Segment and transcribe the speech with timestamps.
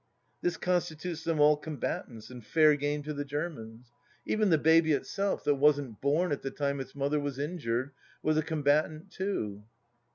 [0.41, 3.91] This constitutes them all combatants and fair game to the THE LAST DITCH ai8 Germans.
[4.25, 7.91] Even the baby itself, that wasn't bom at the time its mother was injured,
[8.23, 9.63] was a combatant too.